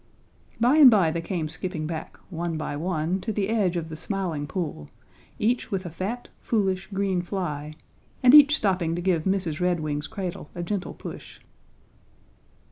[0.59, 3.95] By and by they came skipping back, one by one, to the edge of the
[3.95, 4.89] Smiling Pool,
[5.37, 7.75] each with a fat, foolish, green fly,
[8.23, 9.59] and each stopping to give Mrs.
[9.61, 11.39] Redwing's cradle a gentle push.